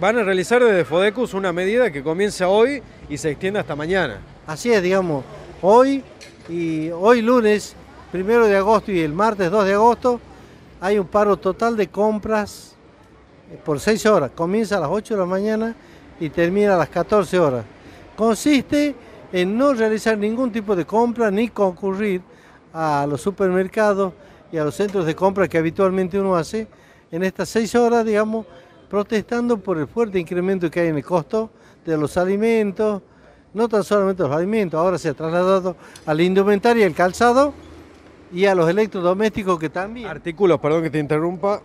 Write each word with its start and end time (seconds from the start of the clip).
Van 0.00 0.18
a 0.18 0.24
realizar 0.24 0.64
desde 0.64 0.84
Fodecus 0.84 1.32
una 1.32 1.52
medida 1.52 1.92
que 1.92 2.02
comienza 2.02 2.48
hoy 2.48 2.82
y 3.08 3.16
se 3.18 3.30
extiende 3.30 3.60
hasta 3.60 3.76
mañana. 3.76 4.18
Así 4.44 4.72
es, 4.72 4.82
digamos, 4.82 5.24
hoy 5.62 6.02
y 6.48 6.90
hoy 6.90 7.22
lunes, 7.22 7.76
primero 8.10 8.48
de 8.48 8.56
agosto 8.56 8.90
y 8.90 8.98
el 8.98 9.12
martes 9.12 9.48
2 9.48 9.64
de 9.64 9.74
agosto, 9.74 10.20
hay 10.80 10.98
un 10.98 11.06
paro 11.06 11.36
total 11.36 11.76
de 11.76 11.86
compras 11.86 12.74
eh, 13.48 13.60
por 13.64 13.78
6 13.78 14.06
horas. 14.06 14.32
Comienza 14.34 14.78
a 14.78 14.80
las 14.80 14.88
8 14.90 15.14
de 15.14 15.20
la 15.20 15.26
mañana 15.26 15.76
y 16.18 16.30
termina 16.30 16.74
a 16.74 16.78
las 16.78 16.88
14 16.88 17.38
horas. 17.38 17.64
Consiste 18.16 18.92
en 19.32 19.56
no 19.56 19.72
realizar 19.72 20.18
ningún 20.18 20.50
tipo 20.50 20.74
de 20.74 20.84
compra 20.84 21.30
ni 21.30 21.46
concurrir 21.46 22.22
a 22.72 23.06
los 23.08 23.20
supermercados 23.20 24.14
y 24.50 24.56
a 24.56 24.64
los 24.64 24.74
centros 24.74 25.06
de 25.06 25.14
compra 25.14 25.46
que 25.46 25.58
habitualmente 25.58 26.18
uno 26.18 26.34
hace 26.34 26.66
en 27.12 27.22
estas 27.22 27.48
6 27.50 27.72
horas, 27.76 28.04
digamos, 28.04 28.46
protestando 28.88 29.58
por 29.58 29.78
el 29.78 29.86
fuerte 29.86 30.18
incremento 30.18 30.70
que 30.70 30.80
hay 30.80 30.88
en 30.88 30.96
el 30.96 31.04
costo 31.04 31.50
de 31.84 31.96
los 31.96 32.16
alimentos, 32.16 33.02
no 33.54 33.68
tan 33.68 33.84
solamente 33.84 34.22
los 34.22 34.32
alimentos, 34.32 34.78
ahora 34.78 34.98
se 34.98 35.08
ha 35.08 35.14
trasladado 35.14 35.76
a 36.04 36.14
la 36.14 36.22
indumentaria 36.22 36.86
el 36.86 36.94
calzado 36.94 37.54
y 38.32 38.46
a 38.46 38.54
los 38.54 38.68
electrodomésticos 38.68 39.58
que 39.58 39.70
también. 39.70 40.08
Artículos, 40.08 40.60
perdón 40.60 40.82
que 40.82 40.90
te 40.90 40.98
interrumpa, 40.98 41.62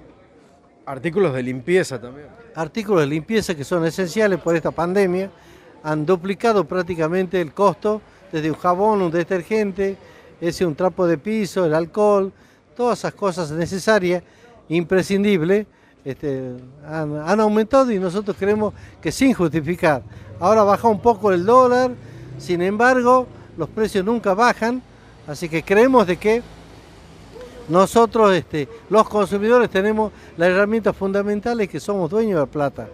artículos 0.85 1.33
de 1.33 1.43
limpieza 1.43 1.99
también. 1.99 2.27
Artículos 2.55 3.01
de 3.01 3.07
limpieza 3.07 3.55
que 3.55 3.63
son 3.63 3.85
esenciales 3.85 4.39
por 4.39 4.55
esta 4.55 4.71
pandemia, 4.71 5.31
han 5.83 6.05
duplicado 6.05 6.65
prácticamente 6.65 7.41
el 7.41 7.53
costo, 7.53 8.01
desde 8.31 8.49
un 8.49 8.57
jabón, 8.57 9.01
un 9.01 9.11
detergente, 9.11 9.97
ese 10.39 10.65
un 10.65 10.75
trapo 10.75 11.05
de 11.05 11.17
piso, 11.17 11.65
el 11.65 11.73
alcohol, 11.73 12.31
todas 12.75 12.99
esas 12.99 13.13
cosas 13.13 13.51
necesarias, 13.51 14.23
imprescindibles, 14.69 15.67
este, 16.03 16.55
han, 16.87 17.39
aumentado 17.39 17.91
y 17.91 17.99
nosotros 17.99 18.35
creemos 18.37 18.73
que 19.01 19.11
sin 19.11 19.33
justificar. 19.33 20.01
Ahora 20.39 20.63
baja 20.63 20.87
un 20.87 20.99
poco 20.99 21.31
el 21.31 21.45
dólar, 21.45 21.91
sin 22.37 22.61
embargo 22.61 23.27
los 23.57 23.69
precios 23.69 24.03
nunca 24.03 24.33
bajan, 24.33 24.81
así 25.27 25.47
que 25.47 25.63
creemos 25.63 26.07
de 26.07 26.17
que 26.17 26.41
nosotros, 27.69 28.33
este, 28.33 28.67
los 28.89 29.07
consumidores, 29.07 29.69
tenemos 29.69 30.11
las 30.37 30.49
herramientas 30.49 30.95
fundamentales 30.95 31.69
que 31.69 31.79
somos 31.79 32.09
dueños 32.09 32.35
de 32.35 32.39
la 32.41 32.45
plata. 32.45 32.87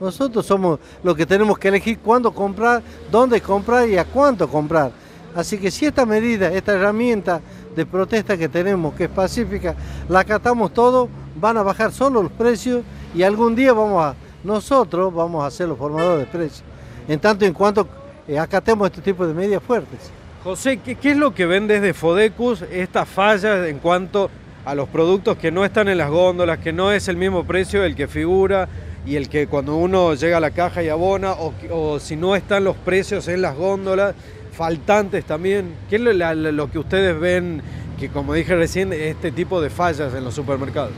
Nosotros 0.00 0.44
somos 0.44 0.78
los 1.02 1.14
que 1.14 1.26
tenemos 1.26 1.58
que 1.58 1.68
elegir 1.68 1.98
cuándo 1.98 2.32
comprar, 2.32 2.82
dónde 3.10 3.40
comprar 3.40 3.88
y 3.88 3.96
a 3.96 4.04
cuánto 4.04 4.48
comprar. 4.48 4.92
Así 5.34 5.58
que 5.58 5.70
si 5.70 5.86
esta 5.86 6.04
medida, 6.04 6.52
esta 6.52 6.72
herramienta 6.72 7.40
de 7.76 7.86
protesta 7.86 8.36
que 8.36 8.48
tenemos, 8.48 8.94
que 8.94 9.04
es 9.04 9.10
pacífica, 9.10 9.76
la 10.08 10.20
acatamos 10.20 10.74
todo, 10.74 11.08
van 11.34 11.56
a 11.56 11.62
bajar 11.62 11.92
solo 11.92 12.22
los 12.22 12.32
precios 12.32 12.82
y 13.14 13.22
algún 13.22 13.54
día 13.54 13.72
vamos 13.72 14.04
a, 14.04 14.14
nosotros 14.44 15.12
vamos 15.12 15.44
a 15.44 15.50
ser 15.50 15.68
los 15.68 15.78
formadores 15.78 16.26
de 16.26 16.26
precios. 16.26 16.62
En 17.08 17.18
tanto 17.18 17.44
en 17.44 17.52
cuanto 17.52 17.86
eh, 18.28 18.38
acatemos 18.38 18.86
este 18.88 19.02
tipo 19.02 19.26
de 19.26 19.34
medidas 19.34 19.62
fuertes. 19.62 20.10
José, 20.44 20.78
¿qué, 20.78 20.96
es 21.02 21.16
lo 21.16 21.34
que 21.34 21.44
ven 21.46 21.66
desde 21.66 21.92
Fodecus 21.92 22.62
esta 22.70 23.04
falla 23.04 23.68
en 23.68 23.78
cuanto 23.78 24.30
a 24.64 24.74
los 24.74 24.88
productos 24.88 25.36
que 25.36 25.50
no 25.50 25.64
están 25.64 25.88
en 25.88 25.98
las 25.98 26.10
góndolas, 26.10 26.58
que 26.58 26.72
no 26.72 26.92
es 26.92 27.08
el 27.08 27.16
mismo 27.16 27.44
precio 27.44 27.84
el 27.84 27.94
que 27.94 28.08
figura 28.08 28.68
y 29.04 29.16
el 29.16 29.28
que 29.28 29.46
cuando 29.46 29.76
uno 29.76 30.14
llega 30.14 30.36
a 30.36 30.40
la 30.40 30.50
caja 30.50 30.82
y 30.82 30.88
abona, 30.88 31.32
o, 31.32 31.98
si 31.98 32.16
no 32.16 32.36
están 32.36 32.64
los 32.64 32.76
precios 32.76 33.28
en 33.28 33.42
las 33.42 33.56
góndolas, 33.56 34.14
faltantes 34.52 35.24
también? 35.24 35.74
¿Qué 35.88 35.96
es 35.96 36.02
lo 36.02 36.70
que 36.70 36.78
ustedes 36.78 37.18
ven 37.18 37.62
que, 37.98 38.08
como 38.08 38.32
dije 38.32 38.54
recién, 38.54 38.92
este 38.92 39.32
tipo 39.32 39.60
de 39.60 39.70
fallas 39.70 40.14
en 40.14 40.24
los 40.24 40.34
supermercados? 40.34 40.92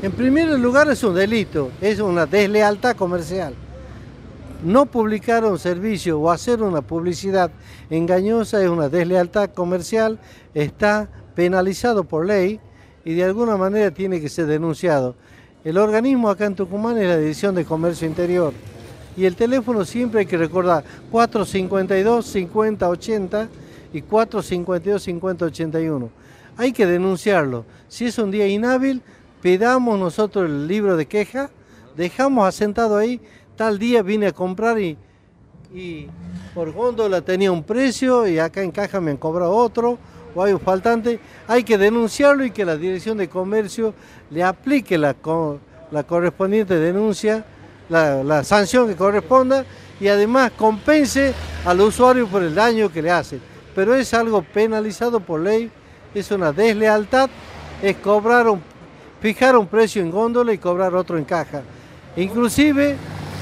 En 0.00 0.12
primer 0.12 0.48
lugar 0.60 0.88
es 0.88 1.02
un 1.02 1.16
delito, 1.16 1.72
es 1.80 1.98
una 1.98 2.24
deslealtad 2.24 2.94
comercial. 2.94 3.52
No 4.64 4.86
publicar 4.86 5.44
un 5.44 5.58
servicio 5.58 6.20
o 6.20 6.30
hacer 6.30 6.62
una 6.62 6.82
publicidad 6.82 7.50
engañosa 7.90 8.62
es 8.62 8.68
una 8.68 8.88
deslealtad 8.88 9.50
comercial, 9.50 10.20
está 10.54 11.08
penalizado 11.34 12.04
por 12.04 12.26
ley 12.26 12.60
y 13.04 13.14
de 13.14 13.24
alguna 13.24 13.56
manera 13.56 13.90
tiene 13.90 14.20
que 14.20 14.28
ser 14.28 14.46
denunciado. 14.46 15.16
El 15.64 15.78
organismo 15.78 16.30
acá 16.30 16.46
en 16.46 16.54
Tucumán 16.54 16.96
es 16.98 17.08
la 17.08 17.16
División 17.16 17.56
de 17.56 17.64
Comercio 17.64 18.06
Interior 18.06 18.52
y 19.16 19.24
el 19.24 19.34
teléfono 19.34 19.84
siempre 19.84 20.20
hay 20.20 20.26
que 20.26 20.38
recordar 20.38 20.84
452 21.10 22.24
5080 22.24 23.48
y 23.92 24.02
452 24.02 25.02
5081. 25.02 26.10
Hay 26.56 26.72
que 26.72 26.86
denunciarlo. 26.86 27.64
Si 27.88 28.06
es 28.06 28.18
un 28.18 28.30
día 28.30 28.46
inhábil, 28.46 29.02
pedamos 29.40 29.98
nosotros 29.98 30.46
el 30.46 30.66
libro 30.66 30.96
de 30.96 31.06
queja, 31.06 31.50
dejamos 31.96 32.46
asentado 32.46 32.96
ahí, 32.96 33.20
tal 33.56 33.78
día 33.78 34.02
vine 34.02 34.28
a 34.28 34.32
comprar 34.32 34.78
y, 34.78 34.96
por 36.54 36.72
góndola 36.72 37.20
tenía 37.20 37.52
un 37.52 37.62
precio 37.62 38.26
y 38.26 38.38
acá 38.38 38.62
en 38.62 38.70
caja 38.70 39.00
me 39.00 39.10
han 39.10 39.16
cobrado 39.16 39.54
otro, 39.54 39.98
o 40.34 40.42
hay 40.42 40.52
un 40.52 40.60
faltante, 40.60 41.20
hay 41.46 41.62
que 41.64 41.76
denunciarlo 41.76 42.44
y 42.44 42.50
que 42.50 42.64
la 42.64 42.76
Dirección 42.76 43.18
de 43.18 43.28
Comercio 43.28 43.94
le 44.30 44.42
aplique 44.42 44.96
la, 44.96 45.14
la 45.90 46.02
correspondiente 46.04 46.78
denuncia, 46.78 47.44
la, 47.88 48.22
la 48.22 48.44
sanción 48.44 48.88
que 48.88 48.96
corresponda 48.96 49.64
y 50.00 50.08
además 50.08 50.52
compense 50.56 51.34
al 51.64 51.80
usuario 51.80 52.26
por 52.28 52.42
el 52.42 52.54
daño 52.54 52.90
que 52.90 53.02
le 53.02 53.10
hace. 53.10 53.40
Pero 53.74 53.94
es 53.94 54.12
algo 54.14 54.42
penalizado 54.42 55.20
por 55.20 55.40
ley, 55.40 55.70
es 56.14 56.30
una 56.30 56.52
deslealtad, 56.52 57.30
es 57.82 57.96
cobrar 57.96 58.48
un 58.48 58.62
fijar 59.20 59.56
un 59.56 59.66
precio 59.66 60.02
en 60.02 60.10
góndola 60.10 60.52
y 60.52 60.58
cobrar 60.58 60.94
otro 60.94 61.18
en 61.18 61.24
caja. 61.24 61.62
Inclusive 62.16 62.96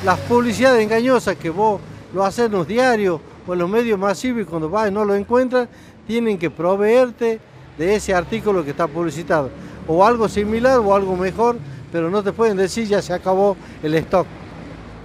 las 0.04 0.18
publicidades 0.20 0.82
engañosas 0.82 1.36
que 1.36 1.50
vos 1.50 1.80
lo 2.12 2.24
haces 2.24 2.46
en 2.46 2.52
los 2.52 2.66
diarios 2.66 3.20
o 3.46 3.52
en 3.52 3.58
los 3.58 3.68
medios 3.68 3.98
masivos 3.98 4.42
y 4.42 4.44
cuando 4.44 4.68
vas 4.68 4.88
y 4.88 4.92
no 4.92 5.04
lo 5.04 5.14
encuentras, 5.14 5.68
tienen 6.06 6.38
que 6.38 6.50
proveerte 6.50 7.40
de 7.78 7.94
ese 7.94 8.14
artículo 8.14 8.64
que 8.64 8.70
está 8.70 8.86
publicitado. 8.86 9.50
O 9.86 10.04
algo 10.04 10.28
similar 10.28 10.78
o 10.78 10.94
algo 10.94 11.16
mejor, 11.16 11.56
pero 11.92 12.10
no 12.10 12.22
te 12.22 12.32
pueden 12.32 12.56
decir 12.56 12.86
ya 12.86 13.00
se 13.02 13.12
acabó 13.12 13.56
el 13.82 13.94
stock. 13.94 14.26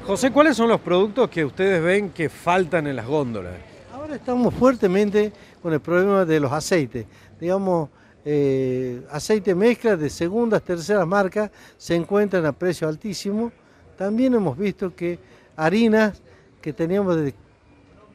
José, 0.06 0.32
¿cuáles 0.32 0.58
son 0.58 0.70
los 0.70 0.82
productos 0.82 1.30
que 1.30 1.46
ustedes 1.46 1.82
ven 1.84 2.10
que 2.10 2.30
faltan 2.30 2.88
en 2.88 2.96
las 2.96 3.06
góndolas? 3.06 3.54
Ahora 3.94 4.16
estamos 4.16 4.54
fuertemente 4.54 5.32
con 5.62 5.74
el 5.74 5.80
problema 5.80 6.26
de 6.26 6.40
los 6.40 6.52
aceites. 6.52 7.06
Digamos, 7.40 7.90
eh, 8.24 9.02
aceite 9.10 9.56
mezcla 9.56 9.96
de 9.96 10.10
segundas, 10.10 10.62
terceras 10.62 11.08
marcas 11.08 11.50
se 11.78 11.96
encuentran 11.96 12.46
a 12.46 12.52
precio 12.52 12.88
altísimo. 12.88 13.52
También 13.98 14.34
hemos 14.36 14.58
visto 14.58 14.96
que 14.96 15.20
harinas 15.56 16.22
que 16.62 16.74
teníamos 16.74 17.16
de 17.18 17.34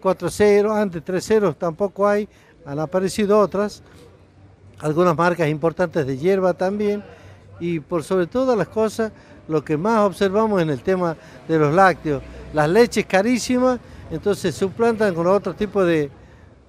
4 0.01 0.31
ceros, 0.31 0.77
antes 0.77 1.05
3 1.05 1.25
ceros 1.25 1.59
tampoco 1.59 2.07
hay, 2.07 2.29
han 2.65 2.79
aparecido 2.79 3.39
otras, 3.39 3.83
algunas 4.79 5.17
marcas 5.17 5.49
importantes 5.49 6.07
de 6.07 6.17
hierba 6.17 6.55
también, 6.55 7.03
y 7.59 7.81
por 7.81 8.05
sobre 8.05 8.27
todas 8.27 8.57
las 8.57 8.69
cosas, 8.69 9.11
lo 9.49 9.65
que 9.65 9.77
más 9.77 10.01
observamos 10.01 10.61
en 10.63 10.71
el 10.71 10.83
tema 10.83 11.17
de 11.49 11.59
los 11.59 11.75
lácteos, 11.75 12.23
las 12.53 12.69
leches 12.69 13.07
carísimas, 13.07 13.81
entonces 14.11 14.55
suplantan 14.55 15.15
con 15.15 15.27
otro 15.27 15.55
tipo 15.55 15.85
de, 15.85 16.11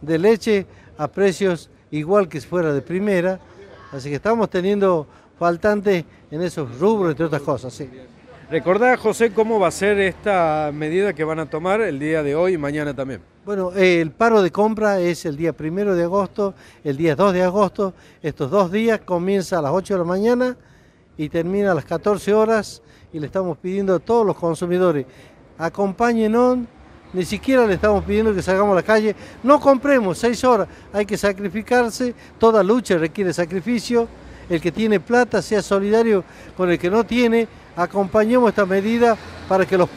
de 0.02 0.18
leche 0.18 0.66
a 0.98 1.08
precios 1.08 1.69
igual 1.92 2.28
que 2.28 2.40
si 2.42 2.48
fuera 2.48 2.74
de 2.74 2.81
primera, 2.81 3.40
así 3.92 4.09
que 4.09 4.16
estamos 4.16 4.50
teniendo 4.50 5.08
faltantes 5.38 6.06
en 6.31 6.42
esos 6.42 6.80
rubros, 6.80 7.12
entre 7.12 7.25
otras 7.25 7.42
cosas. 7.42 7.74
Sí. 7.74 7.90
Recordá, 8.50 8.96
José, 8.96 9.34
cómo 9.34 9.59
va 9.59 9.68
a 9.68 9.72
ser 9.72 10.00
esta 10.00 10.72
medida 10.74 11.12
que 11.12 11.25
van 11.25 11.40
a 11.40 11.50
tomar 11.50 11.81
el 11.81 12.00
día 12.00 12.24
de 12.24 12.34
hoy 12.34 12.53
y 12.53 12.58
mañana 12.58 12.94
también. 12.94 13.22
Bueno, 13.44 13.72
el 13.74 14.12
paro 14.12 14.42
de 14.42 14.52
compra 14.52 15.02
es 15.02 15.25
el 15.25 15.36
día 15.36 15.52
primero 15.52 15.96
de 15.96 16.03
agosto, 16.03 16.53
el 16.84 16.96
día 16.96 17.16
2 17.16 17.34
de 17.34 17.44
agosto. 17.44 17.94
Estos 18.22 18.50
dos 18.50 18.72
días 18.72 19.02
comienza 19.02 19.59
a 19.59 19.62
las 19.62 19.72
8 19.74 19.96
de 19.96 19.98
la 19.98 20.06
mañana 20.06 20.58
y 21.18 21.28
termina 21.28 21.74
a 21.74 21.75
las 21.75 21.84
14 21.84 22.34
horas. 22.34 22.81
Y 23.12 23.19
le 23.19 23.25
estamos 23.25 23.58
pidiendo 23.58 23.96
a 23.96 24.00
todos 24.00 24.25
los 24.25 24.38
consumidores, 24.38 25.06
acompáñenos 25.58 26.60
ni 27.13 27.24
siquiera 27.25 27.65
le 27.65 27.75
estamos 27.75 28.04
pidiendo 28.04 28.33
que 28.33 28.42
salgamos 28.42 28.74
a 28.74 28.75
la 28.75 28.83
calle. 28.83 29.15
No 29.44 29.59
compremos 29.59 30.18
seis 30.18 30.44
horas, 30.44 30.68
hay 30.94 31.06
que 31.06 31.18
sacrificarse. 31.18 32.13
Toda 32.38 32.63
lucha 32.63 32.98
requiere 32.98 33.33
sacrificio. 33.33 34.07
El 34.50 34.62
que 34.62 34.71
tiene 34.71 35.00
plata 35.00 35.42
sea 35.42 35.62
solidario 35.62 36.24
con 36.56 36.69
el 36.69 36.80
que 36.80 36.89
no 36.89 37.06
tiene. 37.06 37.48
Acompañemos 37.75 38.50
esta 38.50 38.65
medida 38.65 39.18
para 39.48 39.65
que 39.65 39.77
los, 39.77 39.89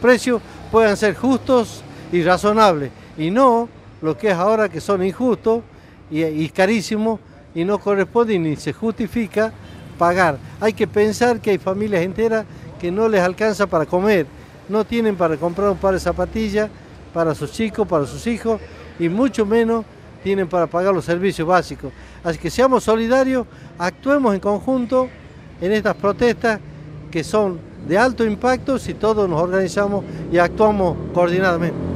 precios 0.00 0.40
puedan 0.70 0.96
ser 0.96 1.14
justos 1.14 1.82
y 2.10 2.22
razonables. 2.22 2.90
Y 3.18 3.30
no 3.30 3.68
lo 4.00 4.16
que 4.16 4.28
es 4.28 4.34
ahora 4.34 4.68
que 4.68 4.80
son 4.80 5.04
injustos 5.04 5.62
y, 6.10 6.24
y 6.24 6.48
carísimos 6.48 7.20
y 7.54 7.64
no 7.64 7.78
corresponde 7.78 8.38
ni 8.38 8.56
se 8.56 8.72
justifica 8.72 9.52
pagar. 9.98 10.38
Hay 10.60 10.72
que 10.72 10.86
pensar 10.86 11.40
que 11.40 11.50
hay 11.50 11.58
familias 11.58 12.02
enteras 12.02 12.46
que 12.80 12.90
no 12.90 13.08
les 13.08 13.20
alcanza 13.20 13.66
para 13.66 13.84
comer 13.84 14.26
no 14.70 14.84
tienen 14.84 15.16
para 15.16 15.36
comprar 15.36 15.68
un 15.70 15.76
par 15.76 15.94
de 15.94 16.00
zapatillas 16.00 16.70
para 17.12 17.34
sus 17.34 17.52
chicos, 17.52 17.86
para 17.86 18.06
sus 18.06 18.26
hijos 18.26 18.60
y 18.98 19.08
mucho 19.08 19.44
menos 19.44 19.84
tienen 20.22 20.48
para 20.48 20.66
pagar 20.66 20.94
los 20.94 21.04
servicios 21.04 21.46
básicos. 21.46 21.92
Así 22.22 22.38
que 22.38 22.50
seamos 22.50 22.84
solidarios, 22.84 23.46
actuemos 23.78 24.34
en 24.34 24.40
conjunto 24.40 25.08
en 25.60 25.72
estas 25.72 25.96
protestas 25.96 26.60
que 27.10 27.24
son 27.24 27.58
de 27.88 27.98
alto 27.98 28.24
impacto 28.24 28.78
si 28.78 28.94
todos 28.94 29.28
nos 29.28 29.40
organizamos 29.40 30.04
y 30.30 30.38
actuamos 30.38 30.96
coordinadamente. 31.12 31.89